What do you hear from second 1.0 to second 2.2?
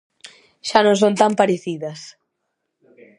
son tan parecidas.